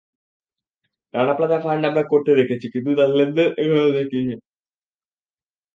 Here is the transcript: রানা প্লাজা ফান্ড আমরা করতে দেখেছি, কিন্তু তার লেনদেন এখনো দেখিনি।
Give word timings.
রানা 1.13 1.33
প্লাজা 1.37 1.57
ফান্ড 1.65 1.83
আমরা 1.89 2.03
করতে 2.11 2.31
দেখেছি, 2.39 2.67
কিন্তু 2.73 2.91
তার 2.99 3.09
লেনদেন 3.17 3.49
এখনো 3.61 3.85
দেখিনি। 3.97 4.35